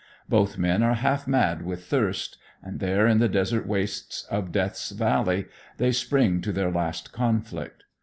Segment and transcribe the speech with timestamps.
[0.27, 4.89] Both men are half mad with thirst, and there in the desert wastes of Death's
[4.89, 5.45] Valley,
[5.77, 7.83] they spring to their last conflict.